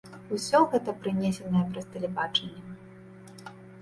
Усё 0.35 0.61
гэта 0.71 0.95
прынесенае 1.03 1.63
праз 1.75 1.85
тэлебачанне. 1.97 2.75